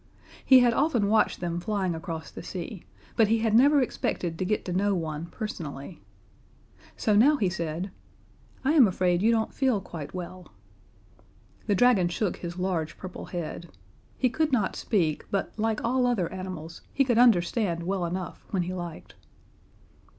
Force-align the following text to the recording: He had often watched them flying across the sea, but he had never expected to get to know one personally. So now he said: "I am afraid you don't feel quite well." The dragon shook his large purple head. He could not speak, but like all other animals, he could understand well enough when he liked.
He 0.43 0.61
had 0.61 0.73
often 0.73 1.09
watched 1.09 1.41
them 1.41 1.59
flying 1.59 1.93
across 1.93 2.31
the 2.31 2.41
sea, 2.41 2.85
but 3.15 3.27
he 3.27 3.37
had 3.41 3.53
never 3.53 3.83
expected 3.83 4.39
to 4.39 4.45
get 4.45 4.65
to 4.65 4.73
know 4.73 4.95
one 4.95 5.27
personally. 5.27 6.01
So 6.97 7.15
now 7.15 7.37
he 7.37 7.49
said: 7.51 7.91
"I 8.65 8.71
am 8.71 8.87
afraid 8.87 9.21
you 9.21 9.29
don't 9.31 9.53
feel 9.53 9.79
quite 9.79 10.15
well." 10.15 10.51
The 11.67 11.75
dragon 11.75 12.07
shook 12.07 12.37
his 12.37 12.57
large 12.57 12.97
purple 12.97 13.25
head. 13.25 13.69
He 14.17 14.27
could 14.31 14.51
not 14.51 14.75
speak, 14.75 15.23
but 15.29 15.51
like 15.59 15.83
all 15.83 16.07
other 16.07 16.33
animals, 16.33 16.81
he 16.91 17.03
could 17.03 17.19
understand 17.19 17.83
well 17.83 18.03
enough 18.03 18.43
when 18.49 18.63
he 18.63 18.73
liked. 18.73 19.13